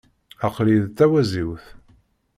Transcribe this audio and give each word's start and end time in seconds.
Aql-iyi 0.47 0.79
d 0.85 0.89
tawaziwt. 0.97 1.65